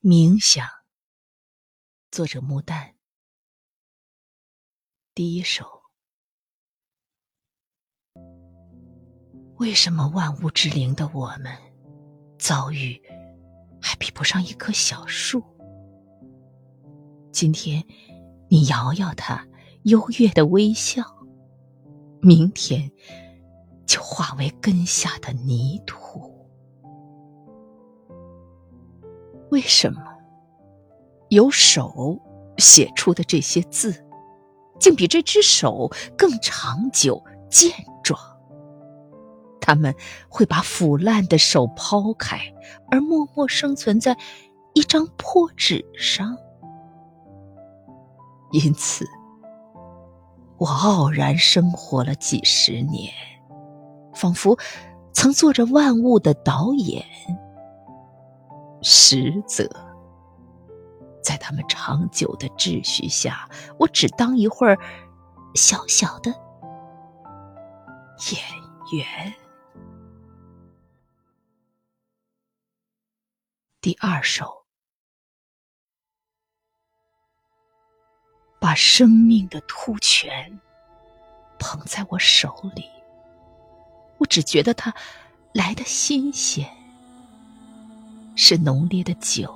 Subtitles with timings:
[0.00, 0.64] 冥想，
[2.12, 2.92] 作者木旦。
[5.12, 5.82] 第一首。
[9.56, 11.52] 为什么万物之灵的我们
[12.38, 13.02] 遭遇
[13.82, 15.42] 还比不上一棵小树？
[17.32, 17.84] 今天
[18.48, 19.44] 你摇摇它，
[19.82, 21.02] 优越的微笑，
[22.22, 22.88] 明天
[23.84, 26.27] 就化为根下的泥土。
[29.50, 30.02] 为什么
[31.28, 32.18] 有手
[32.58, 34.04] 写出的这些字，
[34.78, 37.70] 竟比这只手更长久健
[38.02, 38.18] 壮？
[39.60, 39.94] 他们
[40.28, 42.38] 会把腐烂的手抛开，
[42.90, 44.16] 而默默生存在
[44.72, 46.36] 一张破纸上。
[48.50, 49.04] 因此，
[50.56, 53.12] 我傲然生活了几十年，
[54.14, 54.58] 仿佛
[55.12, 57.04] 曾做着万物的导演。
[58.82, 59.68] 实则，
[61.22, 63.48] 在他们长久的秩序下，
[63.78, 64.78] 我只当一会儿
[65.54, 66.30] 小小的
[68.30, 68.42] 演
[68.98, 69.34] 员。
[73.80, 74.64] 第二首，
[78.58, 80.60] 把生命的突泉
[81.58, 82.84] 捧在我手里，
[84.18, 84.94] 我只觉得它
[85.52, 86.77] 来的新鲜。
[88.40, 89.52] 是浓烈的酒，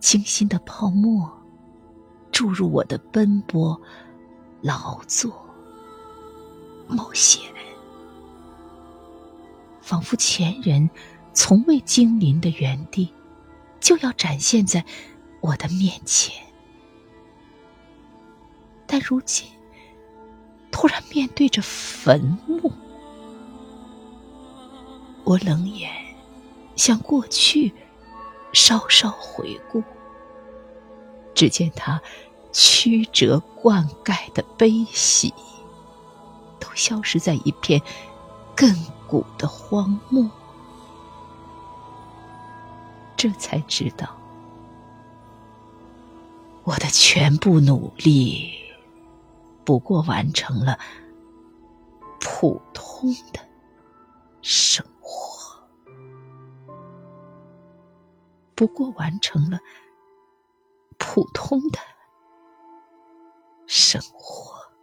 [0.00, 1.30] 清新的泡沫，
[2.32, 3.78] 注入我的奔波、
[4.62, 5.30] 劳作、
[6.88, 7.42] 冒险，
[9.82, 10.88] 仿佛前人
[11.34, 13.12] 从未经临的原地，
[13.80, 14.82] 就要展现在
[15.42, 16.34] 我的面前。
[18.86, 19.46] 但如今，
[20.70, 22.72] 突然面对着坟墓，
[25.24, 26.03] 我冷眼。
[26.76, 27.72] 向过去
[28.52, 29.82] 稍稍回顾，
[31.34, 32.00] 只见他
[32.52, 35.32] 曲折灌溉的悲喜，
[36.60, 37.80] 都消失在一片
[38.56, 38.74] 亘
[39.06, 40.30] 古的荒漠。
[43.16, 44.16] 这才知道，
[46.64, 48.52] 我的全部努力，
[49.64, 50.78] 不过完成了
[52.20, 53.40] 普通的
[58.54, 59.58] 不过完成了
[60.98, 61.78] 普通的
[63.66, 64.73] 生活。